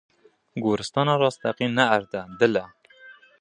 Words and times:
Goristana 0.63 1.15
rasteqîn 1.23 1.71
ne 1.77 1.85
erd 1.95 2.11
e, 2.19 2.23
dil 2.39 2.55
e. 2.63 2.65